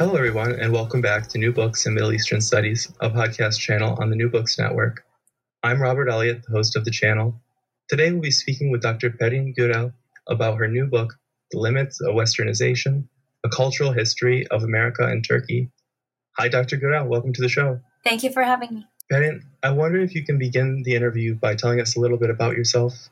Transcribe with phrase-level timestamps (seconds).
[0.00, 3.98] Hello, everyone, and welcome back to New Books in Middle Eastern Studies, a podcast channel
[4.00, 5.04] on the New Books Network.
[5.62, 7.38] I'm Robert Elliott, the host of the channel.
[7.90, 9.10] Today, we'll be speaking with Dr.
[9.10, 9.92] Perin Gürel
[10.26, 11.18] about her new book,
[11.50, 13.08] The Limits of Westernization
[13.44, 15.68] A Cultural History of America and Turkey.
[16.38, 16.78] Hi, Dr.
[16.78, 17.06] Gürel.
[17.06, 17.78] Welcome to the show.
[18.02, 18.86] Thank you for having me.
[19.12, 22.30] Perin, I wonder if you can begin the interview by telling us a little bit
[22.30, 23.10] about yourself.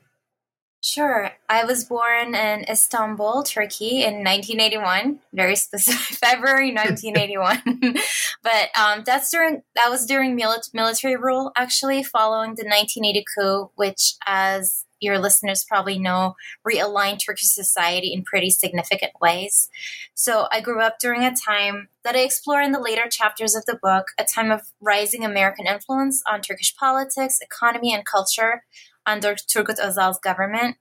[0.80, 1.32] Sure.
[1.48, 7.96] I was born in Istanbul, Turkey in 1981, very specific, February 1981.
[8.42, 14.14] but um, that's during, that was during military rule, actually, following the 1980 coup, which,
[14.24, 16.34] as your listeners probably know,
[16.68, 19.68] realigned Turkish society in pretty significant ways.
[20.14, 23.64] So I grew up during a time that I explore in the later chapters of
[23.66, 28.62] the book, a time of rising American influence on Turkish politics, economy, and culture
[29.08, 30.76] under Turgut Özal's government.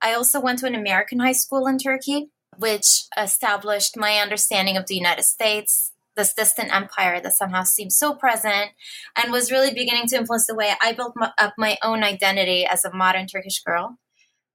[0.00, 4.86] I also went to an American high school in Turkey, which established my understanding of
[4.86, 8.70] the United States, this distant empire that somehow seemed so present,
[9.16, 12.84] and was really beginning to influence the way I built up my own identity as
[12.84, 13.98] a modern Turkish girl.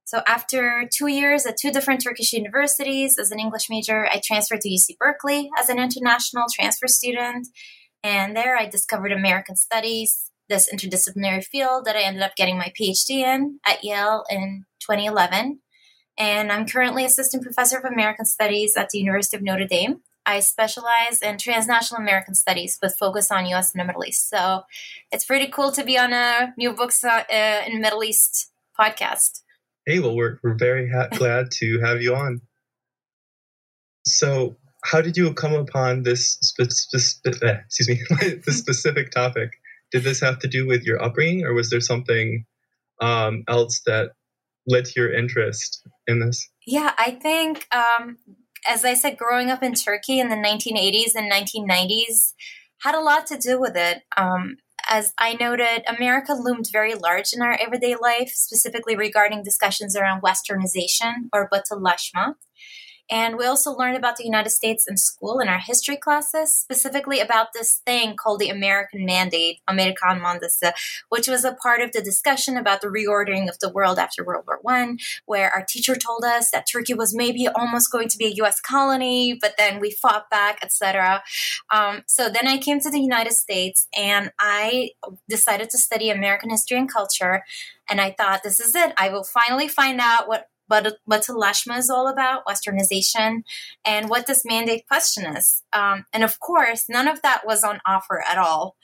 [0.05, 4.61] So, after two years at two different Turkish universities as an English major, I transferred
[4.61, 7.47] to UC Berkeley as an international transfer student.
[8.03, 12.71] And there I discovered American studies, this interdisciplinary field that I ended up getting my
[12.79, 15.59] PhD in at Yale in 2011.
[16.17, 20.01] And I'm currently assistant professor of American Studies at the University of Notre Dame.
[20.25, 24.29] I specialize in transnational American studies with focus on US and the Middle East.
[24.29, 24.63] So
[25.11, 27.23] it's pretty cool to be on a New Books uh,
[27.65, 29.41] in Middle East podcast.
[29.87, 32.41] Hey, well, we're, we're very ha- glad to have you on.
[34.05, 38.01] So, how did you come upon this spe- spe- eh, excuse me
[38.45, 39.60] this specific topic?
[39.91, 42.45] Did this have to do with your upbringing, or was there something
[43.01, 44.11] um, else that
[44.67, 46.49] led to your interest in this?
[46.65, 48.17] Yeah, I think, um,
[48.67, 52.33] as I said, growing up in Turkey in the 1980s and 1990s
[52.83, 54.03] had a lot to do with it.
[54.15, 54.57] Um,
[54.89, 60.21] as I noted, America loomed very large in our everyday life, specifically regarding discussions around
[60.21, 62.35] westernization or batılılaşma.
[63.11, 67.19] And we also learned about the United States in school in our history classes, specifically
[67.19, 70.71] about this thing called the American Mandate, Amerikan Mandası,
[71.09, 74.45] which was a part of the discussion about the reordering of the world after World
[74.47, 78.27] War One, where our teacher told us that Turkey was maybe almost going to be
[78.27, 78.61] a U.S.
[78.61, 81.21] colony, but then we fought back, etc.
[81.69, 84.91] Um, so then I came to the United States and I
[85.27, 87.43] decided to study American history and culture.
[87.89, 88.93] And I thought, this is it.
[88.97, 93.43] I will finally find out what what batılılaşma is all about, westernization,
[93.83, 95.63] and what this mandate question is.
[95.73, 98.77] Um, and of course, none of that was on offer at all.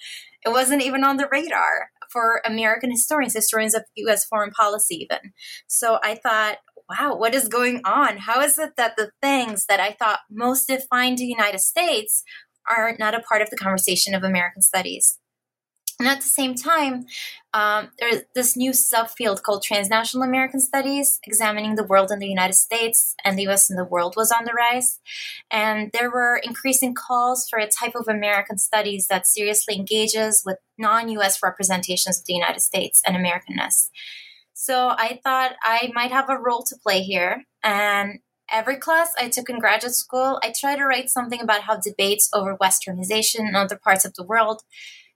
[0.45, 4.25] It wasn't even on the radar for American historians, historians of U.S.
[4.25, 5.31] foreign policy, even.
[5.67, 6.57] So I thought,
[6.89, 8.17] wow, what is going on?
[8.17, 12.23] How is it that the things that I thought most defined the United States
[12.69, 15.19] are not a part of the conversation of American studies?
[15.99, 17.07] And at the same time,
[17.53, 22.53] um, there's this new subfield called Transnational American Studies, examining the world in the United
[22.53, 24.99] States and the US and the world was on the rise.
[25.49, 30.57] And there were increasing calls for a type of American studies that seriously engages with
[30.77, 33.89] non US representations of the United States and Americanness.
[34.53, 37.45] So I thought I might have a role to play here.
[37.63, 38.19] And
[38.51, 42.29] every class I took in graduate school, I tried to write something about how debates
[42.33, 44.61] over westernization in other parts of the world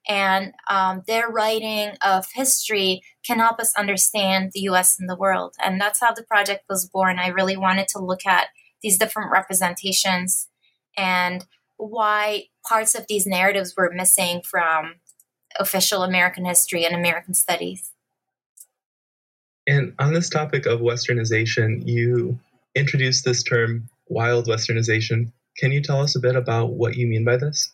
[0.07, 5.55] and um, their writing of history can help us understand the US and the world.
[5.63, 7.19] And that's how the project was born.
[7.19, 8.47] I really wanted to look at
[8.81, 10.47] these different representations
[10.97, 11.45] and
[11.77, 14.95] why parts of these narratives were missing from
[15.59, 17.91] official American history and American studies.
[19.67, 22.39] And on this topic of westernization, you
[22.75, 25.31] introduced this term wild westernization.
[25.57, 27.73] Can you tell us a bit about what you mean by this?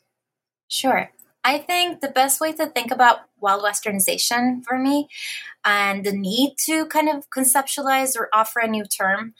[0.67, 1.09] Sure.
[1.47, 5.07] I think the best way to think about wild westernization for me
[5.63, 9.33] and the need to kind of conceptualize or offer a new term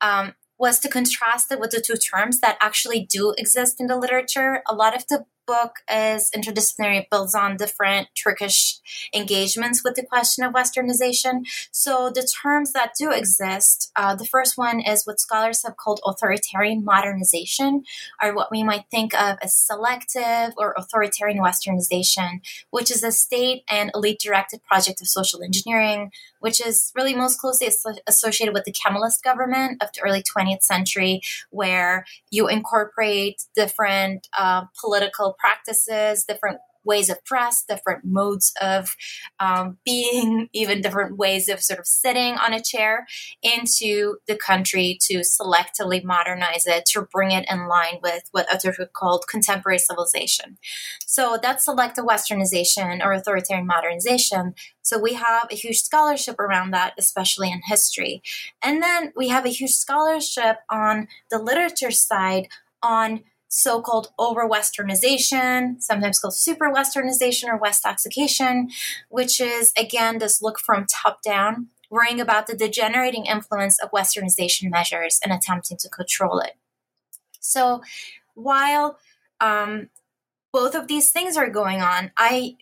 [0.00, 3.98] um, was to contrast it with the two terms that actually do exist in the
[3.98, 4.62] literature.
[4.70, 8.78] A lot of the book is interdisciplinary, builds on different Turkish
[9.12, 11.40] engagements with the question of Westernization.
[11.72, 16.00] So the terms that do exist, uh, the first one is what scholars have called
[16.06, 17.82] authoritarian modernization,
[18.22, 23.64] or what we might think of as selective or authoritarian Westernization, which is a state
[23.68, 27.68] and elite directed project of social engineering, which is really most closely
[28.06, 31.20] associated with the Kemalist government of the early 20th century,
[31.50, 38.96] where you incorporate different uh, political practices, different ways of dress, different modes of
[39.38, 43.06] um, being, even different ways of sort of sitting on a chair
[43.42, 48.92] into the country to selectively modernize it, to bring it in line with what Atatürk
[48.92, 50.58] called contemporary civilization.
[51.06, 54.54] So that's selective westernization or authoritarian modernization.
[54.82, 58.22] So we have a huge scholarship around that, especially in history.
[58.62, 62.48] And then we have a huge scholarship on the literature side
[62.82, 68.70] on so called over westernization, sometimes called super westernization or westoxication,
[69.08, 74.70] which is again this look from top down, worrying about the degenerating influence of westernization
[74.70, 76.52] measures and attempting to control it.
[77.40, 77.82] So
[78.34, 78.98] while
[79.40, 79.88] um,
[80.52, 82.56] both of these things are going on, I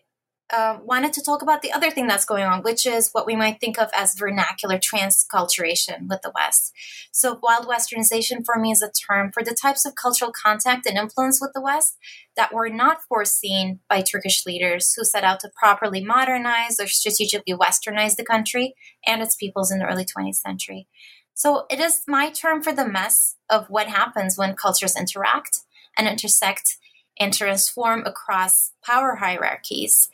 [0.51, 3.37] uh, wanted to talk about the other thing that's going on, which is what we
[3.37, 6.73] might think of as vernacular transculturation with the West.
[7.13, 10.97] So, wild westernization for me is a term for the types of cultural contact and
[10.97, 11.99] influence with the West
[12.37, 17.55] that were not foreseen by Turkish leaders who set out to properly modernize or strategically
[17.55, 18.75] westernize the country
[19.07, 20.89] and its peoples in the early 20th century.
[21.35, 25.61] So, it is my term for the mess of what happens when cultures interact
[25.99, 26.79] and intersect
[27.21, 30.09] and transform across power hierarchies,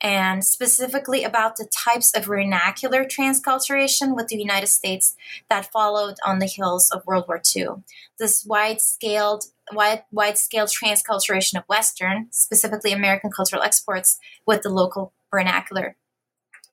[0.00, 5.14] and specifically about the types of vernacular transculturation with the United States
[5.50, 7.82] that followed on the heels of World War II.
[8.18, 15.96] This wide-scaled wide wide-scale transculturation of Western, specifically American cultural exports, with the local vernacular.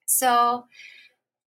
[0.06, 0.66] So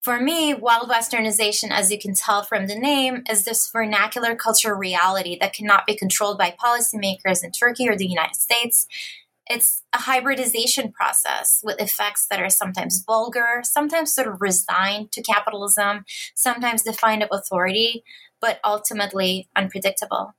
[0.03, 4.79] for me, wild westernization, as you can tell from the name, is this vernacular cultural
[4.79, 8.87] reality that cannot be controlled by policymakers in Turkey or the United States.
[9.47, 15.23] It's a hybridization process with effects that are sometimes vulgar, sometimes sort of resigned to
[15.23, 16.05] capitalism,
[16.35, 18.03] sometimes defined of authority,
[18.41, 20.35] but ultimately unpredictable.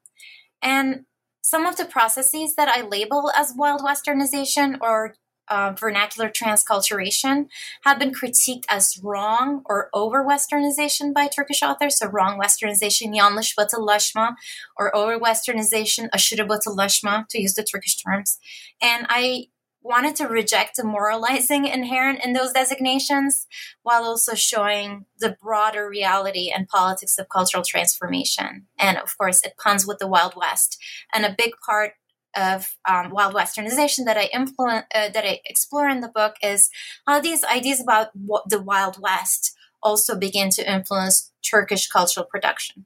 [0.61, 1.05] And
[1.43, 5.15] some of the processes that I label as wild westernization or
[5.51, 7.47] uh, vernacular transculturation
[7.83, 11.97] have been critiqued as wrong or over westernization by Turkish authors.
[11.97, 14.35] So, wrong westernization, yanlış batılaşma,
[14.77, 18.39] or over westernization, aşırı batılaşma, to use the Turkish terms.
[18.81, 19.49] And I
[19.83, 23.47] wanted to reject the moralizing inherent in those designations
[23.83, 28.67] while also showing the broader reality and politics of cultural transformation.
[28.77, 30.77] And of course, it puns with the Wild West.
[31.13, 31.93] And a big part
[32.35, 36.69] of um, wild westernization that I influence uh, that I explore in the book is
[37.07, 42.85] how these ideas about what the Wild West also begin to influence Turkish cultural production.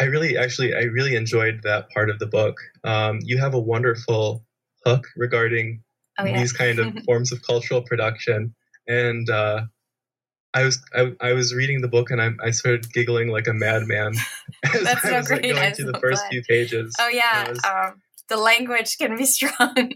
[0.00, 2.56] I really, actually, I really enjoyed that part of the book.
[2.82, 4.44] Um, you have a wonderful
[4.84, 5.82] hook regarding
[6.18, 6.38] oh, yeah.
[6.38, 8.54] these kind of forms of cultural production,
[8.88, 9.62] and uh,
[10.54, 13.54] I was I, I, was reading the book and I, I started giggling like a
[13.54, 14.14] madman
[14.64, 16.30] as That's I was so like, going I'm through so the first glad.
[16.30, 16.94] few pages.
[17.00, 17.64] Oh yeah, was...
[17.64, 19.92] um, the language can be strong,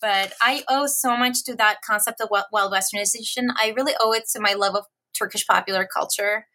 [0.00, 3.48] but I owe so much to that concept of wild westernization.
[3.56, 4.84] I really owe it to my love of
[5.18, 6.46] Turkish popular culture,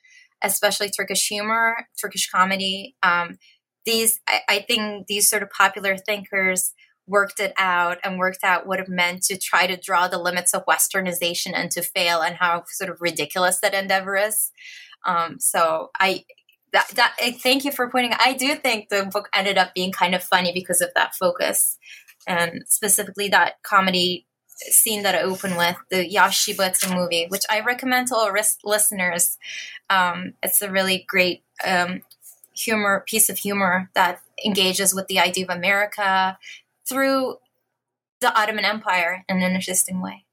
[0.44, 2.96] especially Turkish humor, Turkish comedy.
[3.02, 3.38] Um,
[3.86, 6.74] these I, I think these sort of popular thinkers
[7.10, 10.54] worked it out and worked out what it meant to try to draw the limits
[10.54, 14.52] of westernization and to fail and how sort of ridiculous that endeavor is
[15.06, 16.24] um, so i
[16.72, 20.14] that, that thank you for pointing i do think the book ended up being kind
[20.14, 21.78] of funny because of that focus
[22.28, 24.28] and specifically that comedy
[24.62, 29.38] scene that I open with, the Yahşi movie, which I recommend to all ris- listeners.
[29.90, 32.02] Um, it's a really great um,
[32.56, 36.38] humor piece of humor that engages with the idea of America,
[36.90, 37.36] through
[38.22, 40.26] the Ottoman Empire in an interesting way.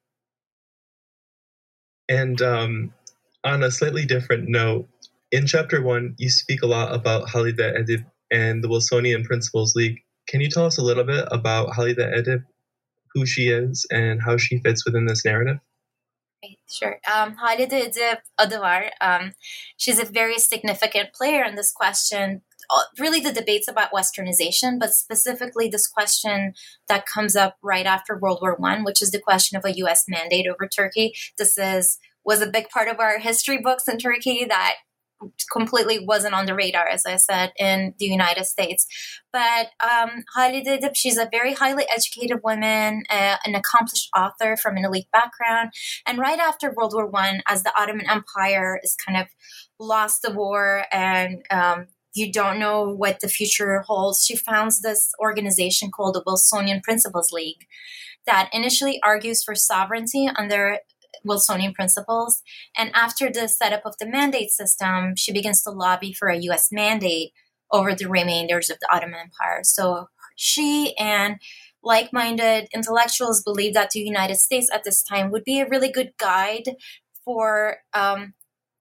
[2.09, 2.95] And um,
[3.45, 4.89] on a slightly different note,
[5.33, 9.99] in chapter one, you speak a lot about Halide Edip and the Wilsonian Principles League.
[10.29, 12.45] Can you tell us a little bit about Halide Edip,
[13.15, 15.59] who she is, and how she fits within this narrative?
[16.69, 16.99] Sure.
[17.13, 19.33] Um, Halide Edip Adıvar Um,
[19.77, 22.43] she's a very significant player in this question
[22.99, 26.53] really the debates about westernization but specifically this question
[26.89, 30.05] that comes up right after world war one which is the question of a us
[30.09, 34.45] mandate over turkey this is was a big part of our history books in turkey
[34.45, 34.75] that
[35.51, 38.87] completely wasn't on the radar, as I said, in the United States.
[39.33, 44.77] But um, Halide Edip, she's a very highly educated woman, uh, an accomplished author from
[44.77, 45.71] an elite background.
[46.07, 49.29] And right after World War One, as the Ottoman Empire is kind of
[49.79, 55.13] lost the war and um, you don't know what the future holds, she founds this
[55.21, 57.67] organization called the Wilsonian Principles League
[58.27, 60.79] that initially argues for sovereignty under
[61.25, 62.43] Wilsonian principles.
[62.77, 66.69] And after the setup of the mandate system, she begins to lobby for a US
[66.71, 67.33] mandate
[67.73, 69.61] over the remainders of the Ottoman Empire.
[69.63, 71.37] So she and
[71.83, 75.91] like minded intellectuals believe that the United States at this time would be a really
[75.91, 76.65] good guide
[77.25, 78.35] for um,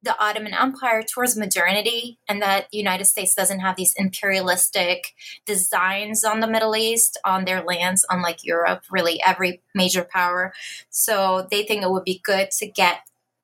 [0.06, 5.14] the Ottoman Empire towards modernity and that the United States doesn't have these imperialistic
[5.46, 10.54] designs on the Middle East, on their lands, unlike Europe, really every major power.
[10.90, 13.00] So they think it would be good to get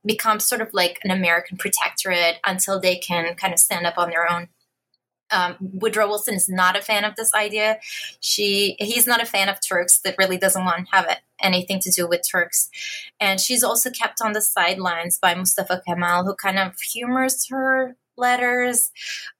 [0.05, 4.09] become sort of like an American protectorate until they can kind of stand up on
[4.09, 4.47] their own
[5.31, 7.79] um, Woodrow Wilson is not a fan of this idea.
[8.19, 9.99] She he's not a fan of Turks.
[9.99, 12.69] That really doesn't want to have it, anything to do with Turks.
[13.19, 17.95] And she's also kept on the sidelines by Mustafa Kemal, who kind of humors her
[18.17, 18.91] letters,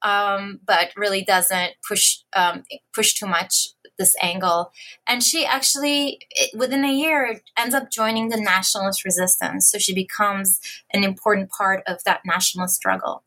[0.02, 3.68] um, but really doesn't push um, push too much
[3.98, 4.72] this angle.
[5.06, 6.20] And she actually,
[6.54, 9.70] within a year, ends up joining the nationalist resistance.
[9.70, 10.58] So she becomes
[10.92, 13.22] an important part of that nationalist struggle.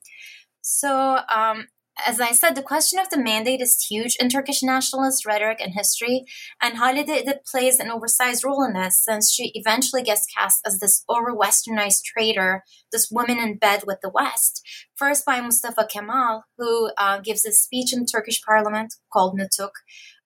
[0.62, 1.67] So um,
[2.06, 5.74] as I said, the question of the mandate is huge in Turkish nationalist rhetoric and
[5.74, 6.25] history,
[6.62, 11.04] and Halide plays an oversized role in this since she eventually gets cast as this
[11.08, 14.62] over westernized traitor, this woman in bed with the West,
[14.96, 19.72] first by Mustafa Kemal, who uh, gives a speech in Turkish parliament called Nutuk,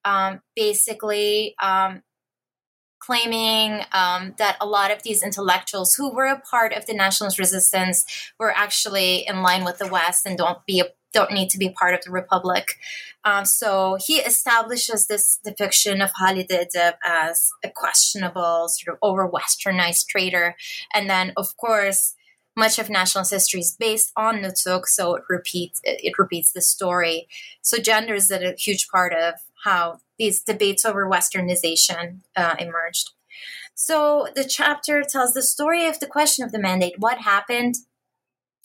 [0.06, 2.02] um, basically um,
[3.00, 7.40] claiming um, that a lot of these intellectuals who were a part of the nationalist
[7.40, 8.06] resistance
[8.40, 11.70] were actually in line with the West and don't be a don't need to be
[11.70, 12.76] part of the republic.
[13.24, 19.30] Um, so he establishes this depiction of Halide Edip as a questionable, sort of over
[19.30, 20.56] westernized traitor.
[20.94, 22.16] And then, of course,
[22.56, 26.62] much of nationalist history is based on Nutuk, so it repeats it, it repeats the
[26.62, 27.28] story.
[27.62, 33.12] So gender is a huge part of how these debates over westernization uh, emerged.
[33.74, 37.76] So the chapter tells the story of the question of the mandate, what happened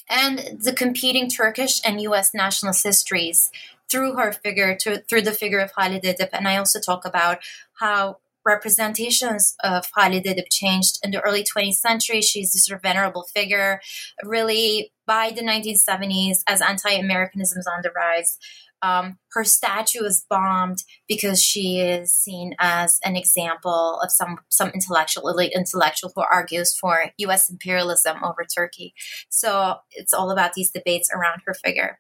[0.09, 2.33] and the competing Turkish and U.S.
[2.35, 3.51] nationalist histories
[3.91, 6.31] through her figure, to, through the figure of Halide Edip.
[6.33, 7.39] And I also talk about
[7.75, 12.21] how representations of Halide Edip changed in the early 20th century.
[12.21, 13.81] She's a sort of venerable figure.
[14.23, 18.39] Really, by the 1970s, as anti-Americanism is on the rise,
[18.85, 24.69] um, her statue is bombed because she is seen as an example of some some
[24.71, 27.49] intellectual elite intellectual who argues for U.S.
[27.49, 28.93] imperialism over Turkey.
[29.31, 31.99] So it's all about these debates around her figure.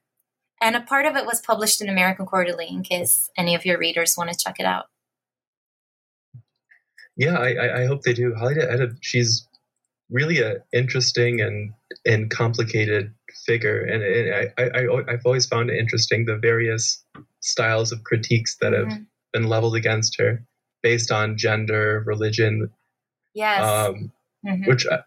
[0.61, 3.79] And a part of it was published in American Quarterly, in case any of your
[3.79, 4.85] readers want to check it out.
[7.17, 8.35] Yeah, I, I hope they do.
[8.35, 9.47] Halide Edip, she's
[10.15, 11.75] really an interesting and
[12.07, 13.13] and complicated
[13.45, 17.05] figure, and, and I, I, have always found it interesting the various
[17.41, 18.91] styles of critiques that mm-hmm.
[18.91, 19.01] have
[19.33, 20.47] been leveled against her
[20.83, 22.71] based on gender, religion.
[23.35, 23.63] Yes.
[23.63, 24.13] Um,
[24.47, 24.71] mm-hmm.
[24.71, 25.01] Which I,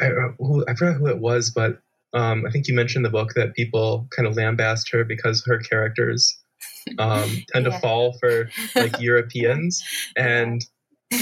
[0.00, 1.80] I, who, I forgot who it was, but
[2.12, 5.58] um, I think you mentioned the book that people kind of lambast her because her
[5.58, 6.36] characters
[6.98, 7.72] um, tend yeah.
[7.72, 9.82] to fall for like Europeans.
[10.16, 10.64] And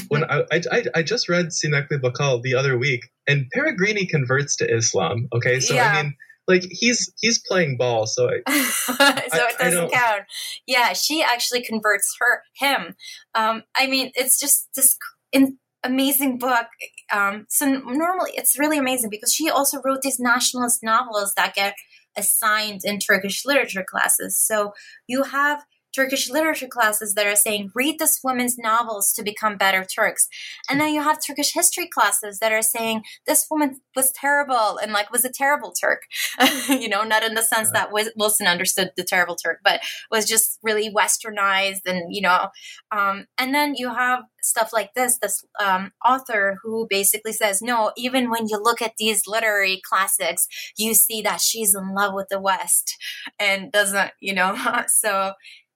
[0.09, 4.75] when I, I, I just read Sinekli Bakkal the other week, and Peregrini converts to
[4.75, 5.29] Islam.
[5.35, 5.93] Okay, so yeah.
[5.95, 6.17] I mean,
[6.49, 10.23] like he's he's playing ball, so I, so it doesn't count.
[10.67, 12.97] Yeah, she actually converts her him.
[13.35, 14.99] Um, I mean, it's just this
[15.31, 16.67] in, amazing book.
[17.13, 21.75] Um, so normally it's really amazing because she also wrote these nationalist novels that get
[22.17, 24.39] assigned in Turkish literature classes.
[24.39, 24.73] So
[25.07, 29.85] you have Turkish literature classes that are saying, read this woman's novels to become better
[29.85, 30.29] Turks.
[30.69, 34.93] And then you have Turkish history classes that are saying, this woman was terrible and
[34.93, 36.03] like was a terrible Turk.
[36.69, 39.81] you know, not in the sense that Wilson understood the terrible Turk, but
[40.11, 42.49] was just really westernized and, you know,
[42.91, 47.93] um, and then you have stuff like this, this um, author who basically says, no,
[47.97, 52.29] even when you look at these literary classics, you see that she's in love with
[52.29, 52.97] the West
[53.39, 54.57] and doesn't, you know,
[54.89, 55.33] so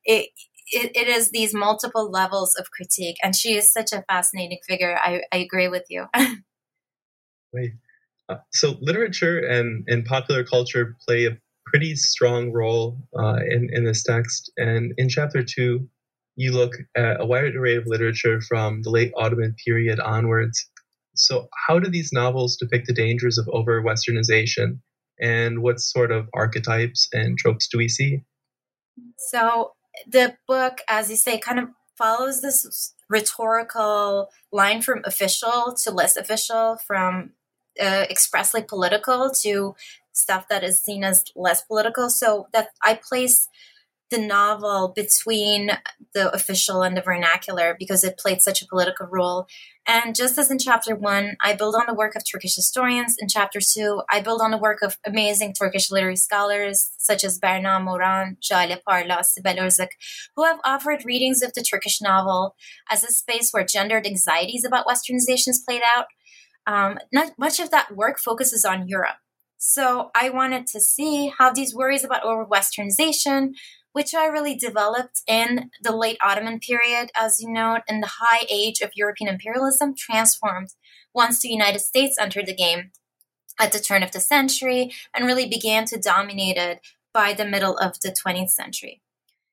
[0.06, 0.30] it,
[0.72, 4.96] it, it is these multiple levels of critique and she is such a fascinating figure
[5.02, 6.06] i, I agree with you
[7.52, 7.72] Wait.
[8.28, 13.84] Uh, so literature and, and popular culture play a pretty strong role uh, in, in
[13.84, 15.88] this text and in chapter two
[16.34, 20.68] you look at a wide array of literature from the late ottoman period onwards
[21.16, 24.80] so how do these novels depict the dangers of over westernization
[25.20, 28.22] and what sort of archetypes and tropes do we see?
[29.18, 29.72] So
[30.06, 36.16] the book, as you say, kind of follows this rhetorical line from official to less
[36.16, 37.30] official, from
[37.80, 39.74] uh, expressly political to
[40.12, 42.10] stuff that is seen as less political.
[42.10, 43.48] So that I place
[44.10, 45.70] the novel between
[46.14, 49.46] the official and the vernacular because it played such a political role.
[49.86, 53.16] And just as in chapter one, I build on the work of Turkish historians.
[53.18, 57.38] In chapter two, I build on the work of amazing Turkish literary scholars such as
[57.38, 59.90] Berna Moran, Jale Parla, Sibel Özek,
[60.34, 62.54] who have offered readings of the Turkish novel
[62.90, 66.06] as a space where gendered anxieties about westernizations played out.
[66.66, 69.16] Um, not much of that work focuses on Europe.
[69.58, 73.54] So I wanted to see how these worries about over westernization
[73.96, 78.44] which I really developed in the late Ottoman period, as you know, in the high
[78.50, 80.74] age of European imperialism, transformed
[81.14, 82.90] once the United States entered the game
[83.58, 86.80] at the turn of the century and really began to dominate it
[87.14, 89.00] by the middle of the 20th century.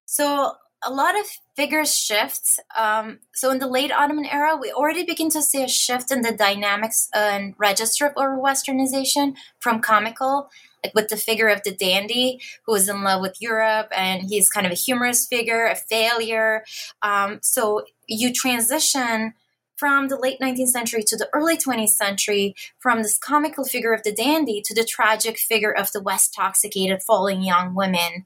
[0.04, 1.26] So a lot of
[1.56, 2.60] figures shift.
[2.78, 6.22] Um, so in the late Ottoman era, we already begin to see a shift in
[6.22, 10.50] the dynamics and register of westernization from comical
[10.84, 14.50] like with the figure of the dandy who is in love with Europe and he's
[14.50, 16.64] kind of a humorous figure, a failure.
[17.02, 19.34] Um, so you transition
[19.76, 24.04] from the late 19th century to the early 20th century from this comical figure of
[24.04, 28.26] the dandy to the tragic figure of the West toxicated falling young women,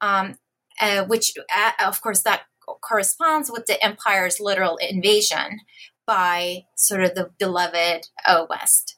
[0.00, 0.38] um,
[0.80, 2.42] uh, which, uh, of course, that
[2.82, 5.60] corresponds with the empire's literal invasion
[6.06, 8.96] by sort of the beloved uh, West.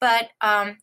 [0.00, 0.78] But um,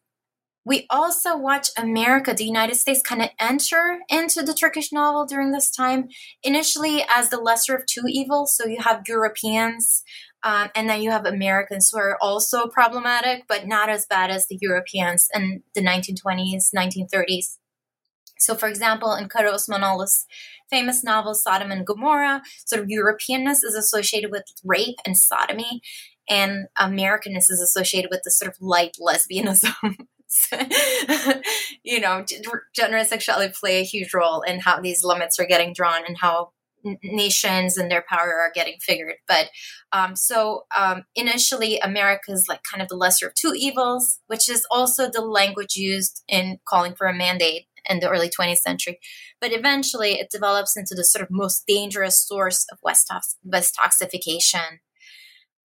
[0.65, 5.51] we also watch America, the United States, kind of enter into the Turkish novel during
[5.51, 6.07] this time,
[6.41, 8.55] initially as the lesser of two evils.
[8.55, 10.03] So you have Europeans,
[10.43, 14.47] um, and then you have Americans who are also problematic, but not as bad as
[14.47, 17.57] the Europeans in the 1920s, 1930s.
[18.43, 20.25] So, for example, in Karaosmanoğlu's
[20.69, 25.81] famous novel Sodom and Gomorrah, sort of Europeanness is associated with rape and sodomy,
[26.29, 29.95] and Americanness is associated with this sort of light lesbianism.
[31.83, 32.25] you know,
[32.73, 36.17] gender and sexuality play a huge role in how these limits are getting drawn and
[36.17, 36.51] how
[37.03, 39.15] nations and their power are getting figured.
[39.27, 39.49] But
[39.91, 44.49] um, so um, initially, America is like kind of the lesser of two evils, which
[44.49, 48.99] is also the language used in calling for a mandate in the early 20th century.
[49.39, 53.11] But eventually, it develops into the sort of most dangerous source of West,
[53.43, 54.79] West toxification.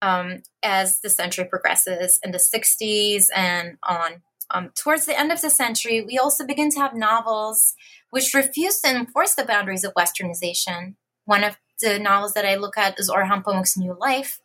[0.01, 4.23] Um, as the century progresses in the 60s and on.
[4.51, 7.75] Um, towards the end of the century, we also begin to have novels
[8.11, 10.95] which refuse to enforce the boundaries of westernization.
[11.25, 14.41] One of the novels that I look at is Orhan Pamuk's New Life,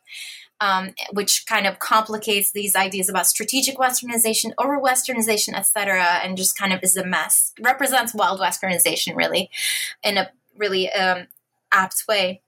[0.60, 6.56] um, which kind of complicates these ideas about strategic westernization, over westernization, etc., and just
[6.56, 7.52] kind of is a mess.
[7.60, 9.50] Represents wild westernization, really,
[10.02, 11.26] in a really um,
[11.72, 12.40] apt way.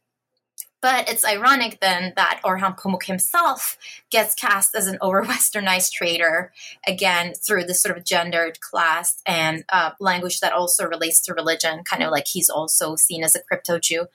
[0.83, 3.77] But it's ironic then that Orhan Pamuk himself
[4.11, 6.53] gets cast as an over westernized traitor,
[6.87, 11.83] again, through this sort of gendered class and uh, language that also relates to religion,
[11.83, 14.07] kind of like he's also seen as a crypto Jew.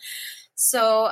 [0.56, 1.12] So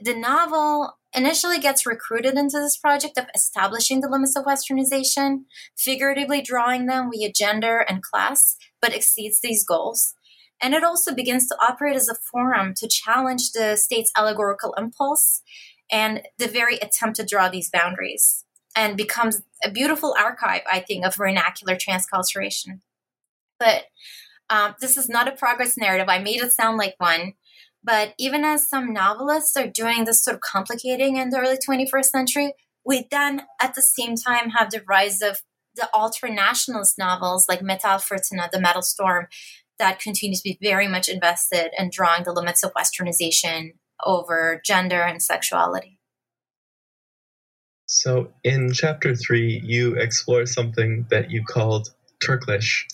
[0.00, 5.44] the novel initially gets recruited into this project of establishing the limits of westernization,
[5.76, 10.14] figuratively drawing them via gender and class, but exceeds these goals.
[10.62, 15.42] And it also begins to operate as a forum to challenge the state's allegorical impulse
[15.90, 18.44] and the very attempt to draw these boundaries
[18.76, 22.80] and becomes a beautiful archive, I think, of vernacular transculturation.
[23.58, 23.84] But
[24.50, 26.08] um, this is not a progress narrative.
[26.08, 27.34] I made it sound like one.
[27.84, 32.06] But even as some novelists are doing this sort of complicating in the early 21st
[32.06, 35.42] century, we then at the same time have the rise of
[35.76, 39.26] the ultra nationalist novels like Metal Fırtına, The Metal Storm,
[39.78, 43.72] that continues to be very much invested in drawing the limits of westernization
[44.04, 45.98] over gender and sexuality.
[47.86, 51.88] So, in chapter three, you explore something that you called
[52.20, 52.86] Turklish.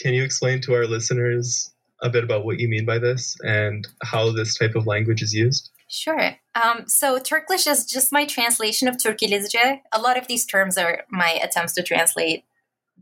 [0.00, 3.86] Can you explain to our listeners a bit about what you mean by this and
[4.02, 5.70] how this type of language is used?
[5.88, 6.36] Sure.
[6.54, 9.80] Um, so Turklish is just my translation of Turkilizce.
[9.92, 12.44] A lot of these terms are my attempts to translate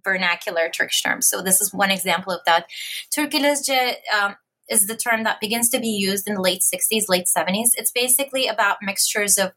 [0.05, 1.29] vernacular Turkish terms.
[1.29, 2.67] So this is one example of that.
[3.17, 4.37] Turkilizce um,
[4.69, 7.71] is the term that begins to be used in the late 60s, late 70s.
[7.75, 9.53] It's basically about mixtures of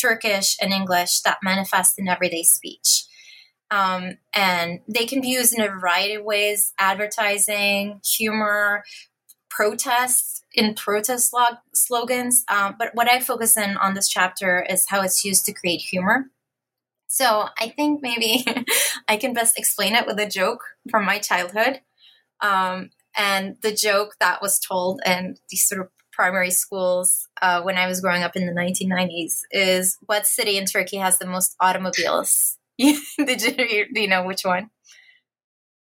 [0.00, 2.99] Turkish and English that manifest in everyday speech.
[3.70, 8.84] Um, and they can be used in a variety of ways advertising, humor,
[9.50, 12.44] protests, in protest log- slogans.
[12.48, 15.80] Um, but what I focus in on this chapter is how it's used to create
[15.80, 16.26] humor
[17.08, 18.44] So I think maybe
[19.08, 21.80] I can best explain it with a joke from my childhood.
[22.40, 27.78] Um, and the joke that was told in these sort of primary schools uh, when
[27.78, 31.56] I was growing up in the 1990s is what city in Turkey has the most
[31.60, 32.58] automobiles?
[33.18, 34.70] Did you, do you know which one?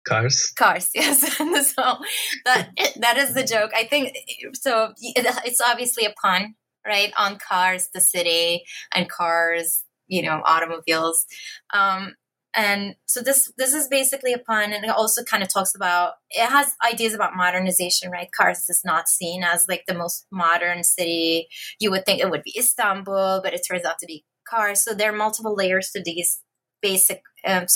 [0.07, 0.53] Cars.
[0.57, 1.21] Cars, yes.
[1.75, 1.99] so
[2.45, 3.73] that that is the joke.
[3.75, 4.17] I think
[4.55, 4.93] so.
[5.01, 6.55] It's obviously a pun,
[6.87, 11.27] right, on Kars, the city, and cars, you know, automobiles.
[11.75, 12.15] Um,
[12.55, 16.15] and so this this is basically a pun and it also kind of talks about
[16.31, 20.83] it has ideas about modernization right kars is not seen as like the most modern
[20.83, 24.83] city you would think it would be istanbul but it turns out to be kars
[24.83, 26.41] so there are multiple layers to these
[26.87, 27.67] basic um,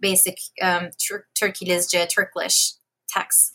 [0.00, 2.74] basic um, Tur- turkish
[3.08, 3.50] texts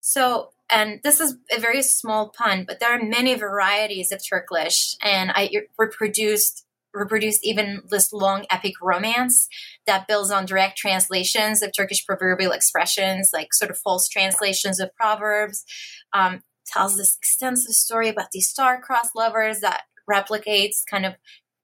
[0.00, 4.96] so and this is a very small pun but there are many varieties of turkish
[5.02, 6.64] and i reproduced
[6.94, 9.48] reproduced even this long epic romance
[9.86, 14.94] that builds on direct translations of Turkish proverbial expressions, like sort of false translations of
[14.94, 15.64] proverbs.
[16.12, 21.14] Um, tells this extensive story about these star-crossed lovers that replicates kind of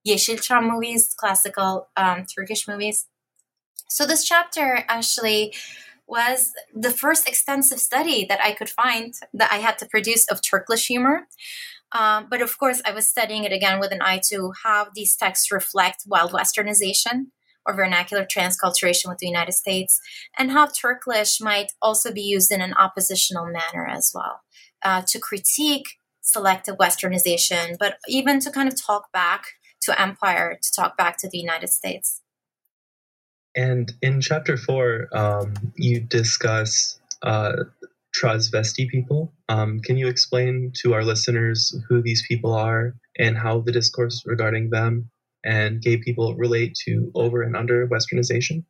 [0.04, 3.06] Yeşilçam movies, classical um, Turkish movies.
[3.88, 5.54] So this chapter actually
[6.06, 10.40] was the first extensive study that I could find that I had to produce of
[10.42, 11.26] Turkish humor.
[11.92, 15.16] Um, but of course, I was studying it again with an eye to how these
[15.16, 17.26] texts reflect wild westernization
[17.66, 20.00] or vernacular transculturation with the United States,
[20.38, 24.40] and how Turkish might also be used in an oppositional manner as well
[24.82, 29.44] uh, to critique selective westernization, but even to kind of talk back
[29.88, 32.20] to empire, to talk back to the United States.
[33.56, 37.52] And in chapter four, um, you discuss uh,
[38.16, 39.32] Transvesti people.
[39.48, 44.22] Um, can you explain to our listeners who these people are and how the discourse
[44.24, 45.10] regarding them
[45.44, 48.64] and gay people relate to over and under westernization?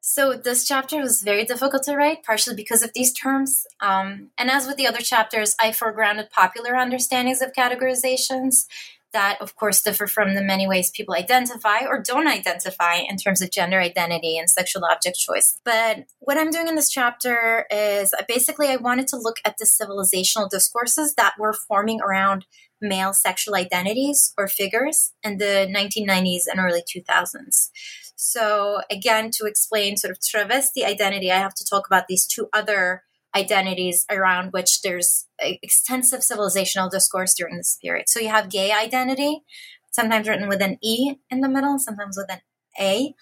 [0.00, 3.66] So this chapter was very difficult to write, partially because of these terms.
[3.80, 8.66] Um, and as with the other chapters, I foregrounded popular understandings of categorizations
[9.12, 13.40] that, of course, differ from the many ways people identify or don't identify in terms
[13.40, 15.58] of gender identity and sexual object choice.
[15.64, 19.64] But what I'm doing in this chapter is basically I wanted to look at the
[19.64, 22.46] civilizational discourses that were forming around
[22.80, 27.70] male sexual identities or figures in the 1990s and early 2000s.
[28.16, 32.48] So, again, to explain sort of travesti identity, I have to talk about these two
[32.52, 33.02] other
[33.36, 38.08] identities around which there's extensive civilizational discourse during this period.
[38.08, 39.42] So, you have gay identity,
[39.90, 42.40] sometimes written with an E in the middle, sometimes with an
[42.80, 43.14] A.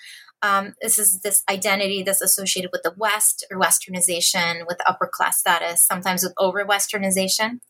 [0.42, 5.40] Um, this is this identity that's associated with the West or Westernization, with upper class
[5.40, 7.60] status, sometimes with over Westernization.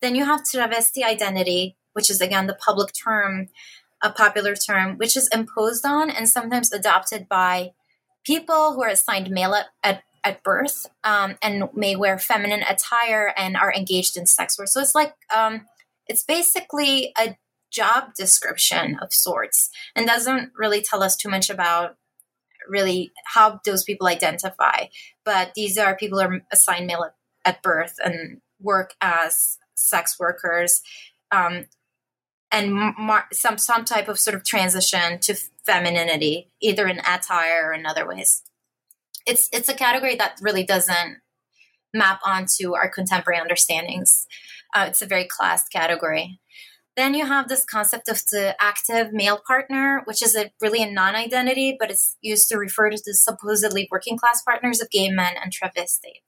[0.00, 3.48] Then you have travesti identity, which is again the public term,
[4.02, 7.72] a popular term, which is imposed on and sometimes adopted by
[8.24, 13.32] people who are assigned male at, at, at birth um, and may wear feminine attire
[13.36, 14.68] and are engaged in sex work.
[14.68, 15.66] So it's like, um,
[16.06, 17.36] it's basically a
[17.70, 21.96] job description of sorts and doesn't really tell us too much about
[22.68, 24.86] really how those people identify.
[25.24, 30.18] But these are people who are assigned male at, at birth and work as sex
[30.18, 30.80] workers,
[31.30, 31.66] um,
[32.50, 35.34] and mar- some some type of sort of transition to
[35.66, 38.42] femininity, either in attire or in other ways.
[39.26, 41.18] It's it's a category that really doesn't
[41.92, 44.26] map onto our contemporary understandings.
[44.74, 46.40] Uh, it's a very classed category.
[46.96, 50.90] Then you have this concept of the active male partner, which is a really a
[50.90, 55.34] non-identity, but it's used to refer to the supposedly working class partners of gay men
[55.42, 56.22] and travesti.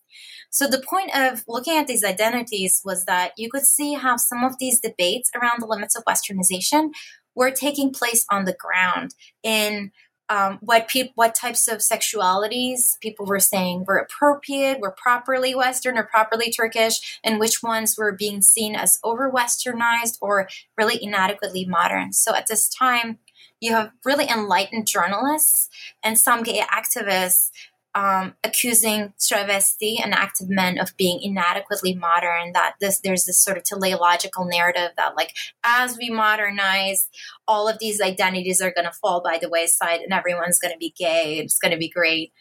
[0.51, 4.43] So the point of looking at these identities was that you could see how some
[4.43, 6.91] of these debates around the limits of westernization
[7.35, 9.93] were taking place on the ground in
[10.29, 15.97] um, what pe- what types of sexualities people were saying were appropriate, were properly Western
[15.97, 21.65] or properly Turkish, and which ones were being seen as over Westernized or really inadequately
[21.65, 22.12] modern.
[22.12, 23.19] So at this time,
[23.61, 25.69] you have really enlightened journalists
[26.03, 27.51] and some gay activists
[27.97, 32.53] um, accusing travesti and active men of being inadequately modern.
[32.53, 37.09] That this there's this sort of teleological narrative that like as we modernize,
[37.49, 40.79] all of these identities are going to fall by the wayside, and everyone's going to
[40.79, 41.39] be gay.
[41.39, 42.33] It's going to be great.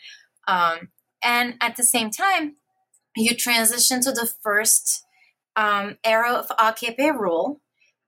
[0.46, 0.90] Um,
[1.24, 2.58] and at the same time,
[3.16, 5.06] you transition to the first
[5.56, 7.62] um, era of AKP rule,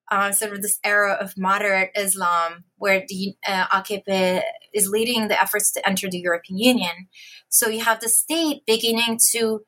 [0.09, 4.41] uh, sort of this era of moderate Islam, where the uh, AKP
[4.73, 7.07] is leading the efforts to enter the European Union.
[7.49, 9.61] So you have the state beginning to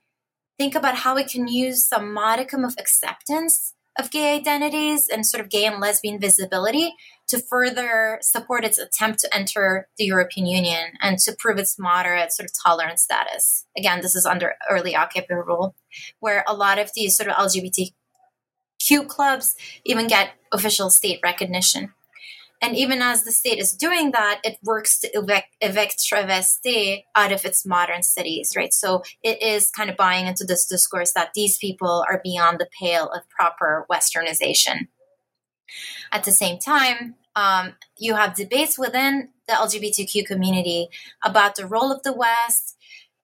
[0.58, 5.43] think about how it can use some modicum of acceptance of gay identities and sort
[5.43, 6.93] of gay and lesbian visibility
[7.28, 12.32] to further support its attempt to enter the European Union and to prove its moderate
[12.32, 13.65] sort of tolerant status.
[13.78, 15.75] Again, this is under early AKP rule,
[16.19, 17.36] where a lot of these sort of
[18.80, 21.94] LGBTQ clubs even get official state recognition.
[22.62, 27.32] And even as the state is doing that, it works to evict, evict travesti out
[27.32, 28.74] of its modern cities, right?
[28.74, 32.68] So it is kind of buying into this discourse that these people are beyond the
[32.78, 34.89] pale of proper westernization.
[36.12, 40.89] At the same time, um, you have debates within the LGBTQ community
[41.24, 42.76] about the role of the West,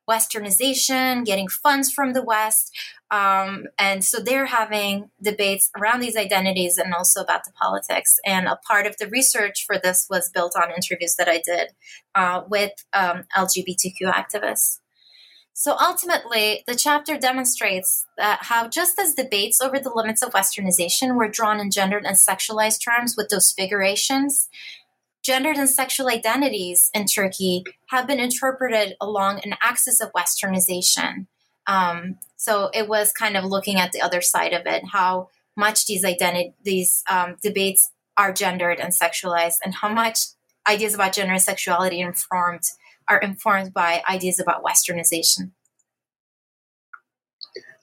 [0.09, 2.75] westernization, getting funds from the West.
[3.11, 8.17] Um, and so they're having debates around these identities and also about the politics.
[8.25, 11.69] And a part of the research for this was built on interviews that I did
[12.13, 14.79] uh, with um, LGBTQ activists.
[15.57, 21.15] So ultimately, the chapter demonstrates that how just as debates over the limits of westernization
[21.15, 24.49] were drawn in gendered and sexualized terms with those figurations,
[25.25, 31.25] gendered and sexual identities in Turkey have been interpreted along an axis of westernization.
[31.65, 35.87] Um, so it was kind of looking at the other side of it, how much
[35.87, 40.19] these identity these um, debates are gendered and sexualized, and how much
[40.69, 42.61] ideas about gender and sexuality informed
[43.09, 45.51] are informed by ideas about westernization.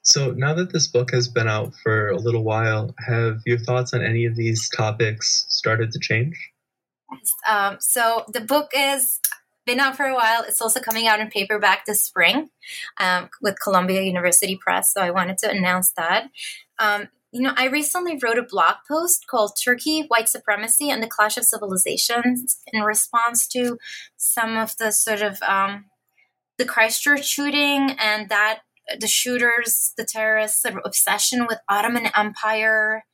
[0.02, 3.94] So now that this book has been out for a little while, have your thoughts
[3.94, 6.51] on any of these topics started to change?
[7.48, 9.20] Um, so the book is
[9.64, 10.42] been out for a while.
[10.42, 12.50] It's also coming out in paperback this spring
[12.98, 14.92] um, with Columbia University Press.
[14.92, 16.30] So I wanted to announce that.
[16.78, 21.08] Um, you know, I recently wrote a blog post called Turkey, White Supremacy, and the
[21.08, 23.78] Clash of Civilizations in response to
[24.16, 25.86] some of the sort of um,
[26.58, 28.60] the Christchurch shooting and that
[28.98, 33.04] the shooters, the terrorists' sort of obsession with Ottoman Empire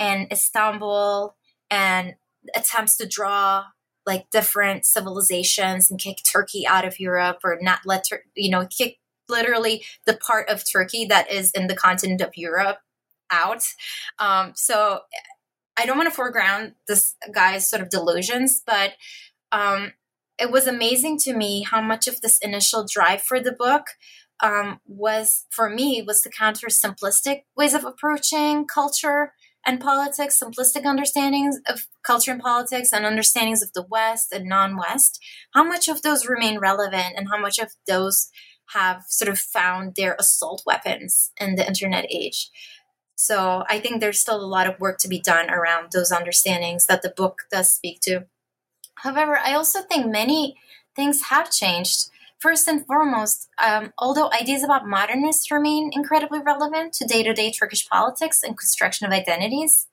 [0.00, 1.34] and Istanbul
[1.70, 2.14] and
[2.54, 3.64] attempts to draw
[4.06, 8.98] like different civilizations and kick Turkey out of Europe or not let you know kick
[9.28, 12.78] literally the part of Turkey that is in the continent of Europe
[13.30, 13.62] out.
[14.18, 15.00] Um, so
[15.78, 18.92] I don't want to foreground this guy's sort of delusions, but
[19.52, 19.92] um,
[20.38, 23.84] it was amazing to me how much of this initial drive for the book
[24.40, 29.32] um, was for me was to counter simplistic ways of approaching culture
[29.66, 35.20] and politics, simplistic understandings of culture and politics, and understandings of the West and non-West.
[35.54, 38.30] How much of those remain relevant, and how much of those
[38.72, 42.50] have sort of found their assault weapons in the internet age?
[43.14, 46.86] So I think there's still a lot of work to be done around those understandings
[46.86, 48.26] that the book does speak to.
[48.94, 50.56] However, I also think many
[50.94, 52.10] things have changed.
[52.38, 57.50] First and foremost, um, although ideas about modernists remain incredibly relevant to day to day
[57.50, 59.88] Turkish politics and construction of identities,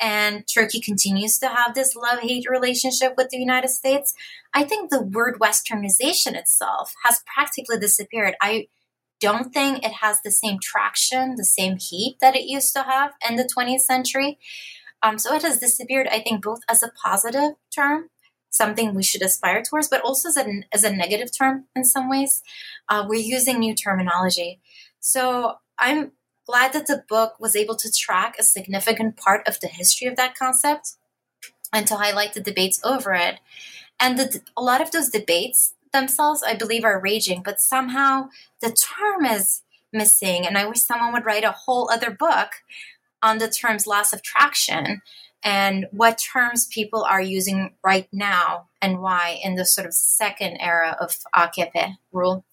[0.00, 4.12] and Turkey continues to have this love hate relationship with the United States,
[4.52, 8.34] I think the word westernization itself has practically disappeared.
[8.42, 8.66] I
[9.20, 13.12] don't think it has the same traction, the same heat that it used to have
[13.28, 14.38] in the 20th century.
[15.00, 18.08] Um, so it has disappeared, I think, both as a positive term,
[18.54, 22.08] something we should aspire towards, but also as a, as a negative term in some
[22.08, 22.42] ways.
[22.88, 24.60] Uh, we're using new terminology.
[25.00, 26.12] So I'm
[26.46, 30.14] glad that the book was able to track a significant part of the history of
[30.16, 30.92] that concept
[31.72, 33.40] and to highlight the debates over it.
[33.98, 38.28] And the, a lot of those debates themselves, I believe, are raging, but somehow
[38.60, 39.62] the term is
[39.92, 40.46] missing.
[40.46, 42.50] And I wish someone would write a whole other book
[43.20, 45.02] on the term's loss of traction
[45.44, 50.56] and what terms people are using right now and why in the sort of second
[50.58, 52.44] era of AKP rule.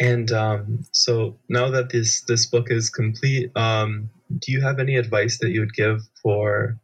[0.00, 4.96] And um, so now that this this book is complete, um, do you have any
[4.96, 6.78] advice that you would give for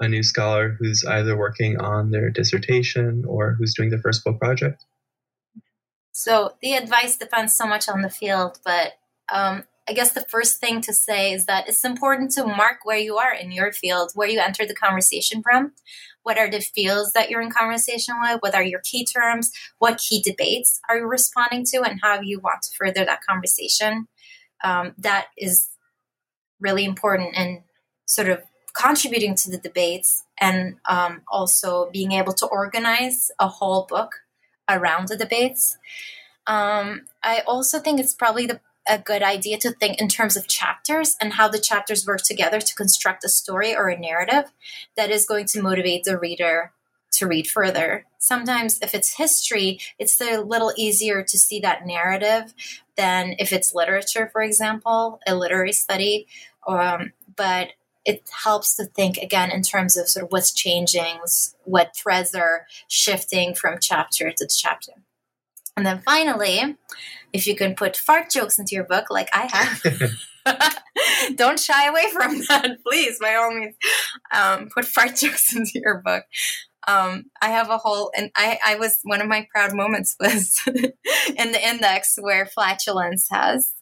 [0.00, 4.38] a new scholar who's either working on their dissertation or who's doing the first book
[4.38, 4.84] project?
[6.12, 8.92] So the advice depends so much on the field, but
[9.32, 12.98] um, I guess the first thing to say is that it's important to mark where
[12.98, 15.72] you are in your field, where you enter the conversation from.
[16.22, 18.40] What are the fields that you're in conversation with?
[18.40, 19.50] What are your key terms?
[19.78, 21.82] What key debates are you responding to?
[21.82, 24.08] And how you want to further that conversation?
[24.62, 25.70] Um, that is
[26.60, 27.62] really important in
[28.04, 28.42] sort of
[28.74, 34.12] contributing to the debates and um, also being able to organize a whole book
[34.68, 35.78] around the debates.
[36.46, 40.48] Um, I also think it's probably the, a good idea to think in terms of
[40.48, 44.50] chapters and how the chapters work together to construct a story or a narrative
[44.96, 46.72] that is going to motivate the reader
[47.12, 48.04] to read further.
[48.18, 52.54] Sometimes, if it's history, it's a little easier to see that narrative
[52.96, 56.26] than if it's literature, for example, a literary study.
[56.66, 57.68] Um, but
[58.04, 61.18] it helps to think again in terms of sort of what's changing,
[61.64, 64.92] what threads are shifting from chapter to chapter.
[65.78, 66.76] And then finally,
[67.32, 69.80] if you can put fart jokes into your book, like I have,
[71.36, 73.76] don't shy away from that, please, by all means.
[74.32, 76.24] Um, put fart jokes into your book.
[76.88, 80.58] Um, I have a whole, and I, I was one of my proud moments was
[80.66, 83.72] in the index where flatulence has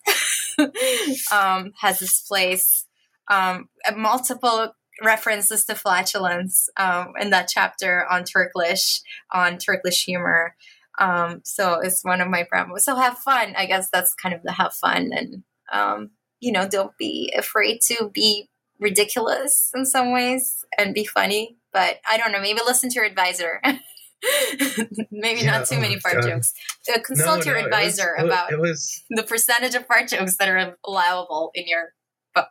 [1.32, 2.84] um, has this place
[3.28, 9.00] um, multiple references to flatulence um, in that chapter on Turkish,
[9.32, 10.56] on Turkish humor.
[10.98, 12.84] Um, so it's one of my problems.
[12.84, 13.54] So have fun.
[13.56, 17.80] I guess that's kind of the have fun and, um, you know, don't be afraid
[17.82, 21.56] to be ridiculous in some ways and be funny.
[21.72, 23.60] But I don't know, maybe listen to your advisor.
[25.10, 26.28] maybe yeah, not too oh many fart God.
[26.28, 26.54] jokes.
[26.92, 30.08] Uh, consult no, your no, advisor it was, about it was, the percentage of fart
[30.08, 31.92] jokes that are allowable in your
[32.34, 32.48] book.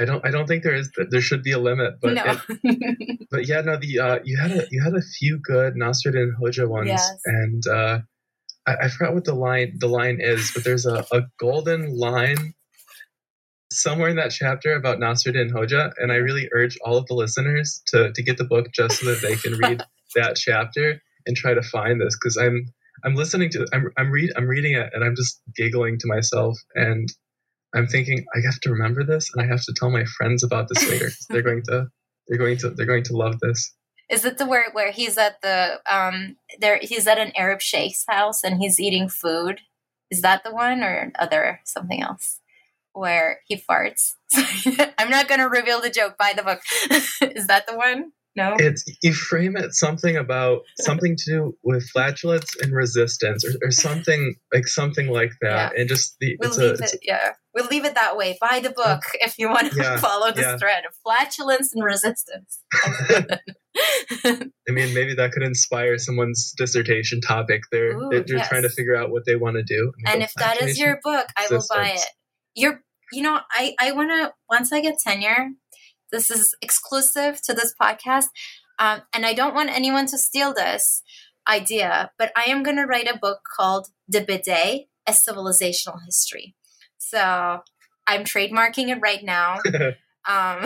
[0.00, 0.24] I don't.
[0.24, 0.90] I don't think there is.
[1.10, 2.38] There should be a limit, but no.
[2.48, 3.76] it, but yeah, no.
[3.76, 7.10] The uh, you had a you had a few good Nasruddin Hoja ones, yes.
[7.26, 7.98] and uh,
[8.66, 12.54] I, I forgot what the line the line is, but there's a, a golden line
[13.70, 17.82] somewhere in that chapter about Nasruddin Hoja, and I really urge all of the listeners
[17.88, 19.82] to to get the book just so that they can read
[20.14, 22.66] that chapter and try to find this because I'm
[23.04, 26.58] I'm listening to I'm I'm read I'm reading it and I'm just giggling to myself
[26.74, 27.08] and
[27.74, 30.68] I'm thinking I have to remember this and I have to tell my friends about
[30.68, 31.10] this later.
[31.30, 31.88] they're going to
[32.28, 33.74] they're going to they're going to love this.
[34.10, 38.04] Is it the where where he's at the um there he's at an Arab sheikh's
[38.08, 39.60] house and he's eating food?
[40.10, 42.40] Is that the one or other something else?
[42.92, 44.12] Where he farts.
[44.98, 46.18] I'm not going to reveal the joke.
[46.18, 46.60] by the book.
[47.34, 48.12] Is that the one?
[48.34, 48.56] No.
[48.58, 53.70] It's you frame it something about something to do with flatulence and resistance, or, or
[53.70, 55.80] something like something like that, yeah.
[55.80, 58.38] and just the we'll leave a, it, yeah, we'll leave it that way.
[58.40, 62.60] Buy the book if you want to yeah, follow this thread of flatulence and resistance.
[64.24, 67.62] I mean, maybe that could inspire someone's dissertation topic.
[67.70, 68.48] They're Ooh, they're, yes.
[68.48, 69.92] trying to figure out what they want to do.
[70.06, 72.06] And, and if that is your book, I will buy it.
[72.54, 75.50] You're, you know, I I want to once I get tenure
[76.12, 78.26] this is exclusive to this podcast.
[78.78, 81.02] Um, and I don't want anyone to steal this
[81.48, 86.54] idea, but I am going to write a book called The Bidet, A Civilizational History.
[86.98, 87.60] So
[88.06, 89.58] I'm trademarking it right now.
[90.28, 90.58] um,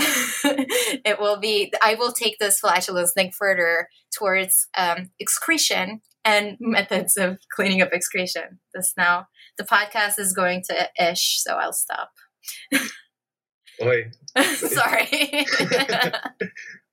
[1.05, 7.17] it will be, I will take this flatulence thing further towards um, excretion and methods
[7.17, 8.61] of cleaning up excretion.
[8.75, 12.11] This now, the podcast is going to ish, so I'll stop.
[13.83, 14.11] Oi.
[14.55, 15.47] Sorry.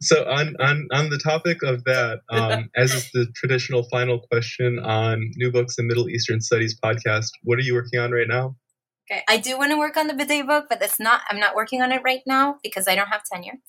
[0.02, 4.80] so on, on on the topic of that, um, as is the traditional final question
[4.80, 8.56] on New Books and Middle Eastern Studies podcast, what are you working on right now?
[9.10, 11.22] Okay, I do want to work on the bidet book, but it's not.
[11.30, 13.60] I'm not working on it right now because I don't have tenure.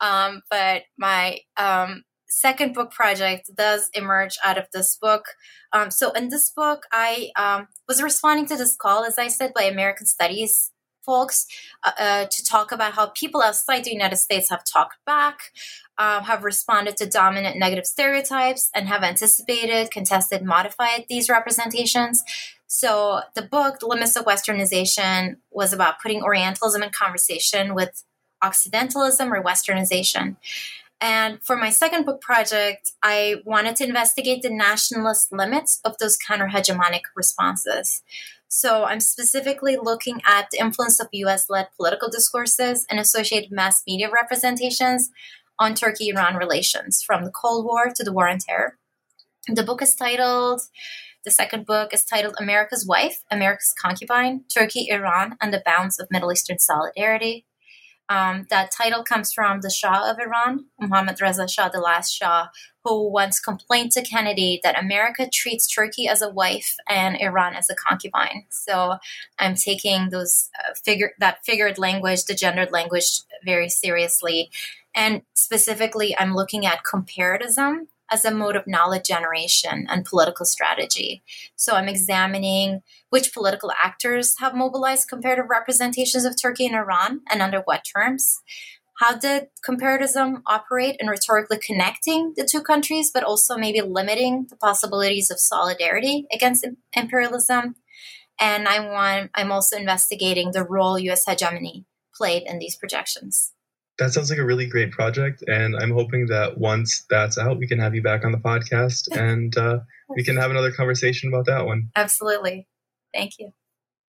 [0.00, 5.24] Um, but my um, second book project does emerge out of this book.
[5.72, 9.52] Um, so in this book, I um, was responding to this call, as I said,
[9.54, 10.70] by American Studies
[11.06, 11.46] folks
[11.84, 15.52] uh, uh, to talk about how people outside the United States have talked back,
[15.96, 22.22] uh, have responded to dominant negative stereotypes, and have anticipated, contested, modified these representations.
[22.66, 28.04] So the book, The Limits of Westernization, was about putting Orientalism in conversation with
[28.42, 30.36] Occidentalism or Westernization.
[31.00, 36.16] And for my second book project, I wanted to investigate the nationalist limits of those
[36.16, 38.02] counter hegemonic responses.
[38.48, 43.82] So I'm specifically looking at the influence of US led political discourses and associated mass
[43.86, 45.10] media representations
[45.58, 48.78] on Turkey Iran relations from the Cold War to the War on Terror.
[49.48, 50.60] The book is titled,
[51.24, 56.08] the second book is titled America's Wife, America's Concubine Turkey, Iran, and the Bounds of
[56.10, 57.45] Middle Eastern Solidarity.
[58.08, 62.48] Um, that title comes from the Shah of Iran, Mohammad Reza Shah, the last Shah,
[62.84, 67.68] who once complained to Kennedy that America treats Turkey as a wife and Iran as
[67.68, 68.44] a concubine.
[68.50, 68.98] So
[69.38, 74.50] I'm taking those uh, figure that figured language, the gendered language, very seriously,
[74.94, 81.22] and specifically, I'm looking at comparatism as a mode of knowledge generation and political strategy.
[81.56, 87.42] So I'm examining which political actors have mobilized comparative representations of Turkey and Iran and
[87.42, 88.40] under what terms.
[88.98, 94.56] How did comparatism operate in rhetorically connecting the two countries, but also maybe limiting the
[94.56, 97.76] possibilities of solidarity against imperialism?
[98.40, 101.84] And I want, I'm also investigating the role US hegemony
[102.14, 103.52] played in these projections
[103.98, 107.66] that sounds like a really great project and i'm hoping that once that's out we
[107.66, 109.78] can have you back on the podcast and uh,
[110.14, 112.66] we can have another conversation about that one absolutely
[113.14, 113.52] thank you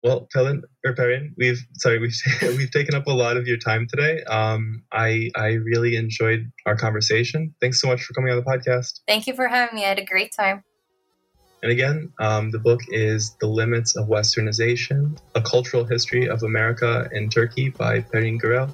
[0.04, 2.16] Well, Pelin or Perin, we've sorry we've
[2.58, 4.24] we've taken up a lot of your time today.
[4.24, 7.54] Um, I I really enjoyed our conversation.
[7.62, 9.02] Thanks so much for coming on the podcast.
[9.08, 9.86] Thank you for having me.
[9.86, 10.64] I had a great time.
[11.62, 17.08] And again, um, the book is The Limits of Westernization A Cultural History of America
[17.12, 18.74] and Turkey by Perin Gürel.